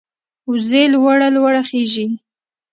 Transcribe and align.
وزې 0.49 0.83
لوړه 0.93 1.27
لوړه 1.35 1.61
خېژي 1.69 2.07